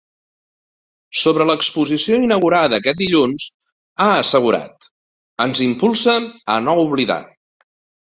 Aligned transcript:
Sobre 1.23 1.45
l’exposició 1.49 2.17
inaugurada 2.29 2.81
aquest 2.83 2.99
dilluns, 3.03 3.47
ha 4.07 4.11
assegurat: 4.25 4.91
Ens 5.49 5.65
impulsa 5.71 6.21
a 6.59 6.61
no 6.69 6.81
oblidar. 6.91 7.25